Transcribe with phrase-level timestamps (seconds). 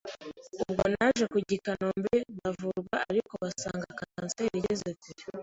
[0.63, 5.23] Ubwo naje kujyanwa I kanombe ndavurwa ariko basanga kanseri igeze kure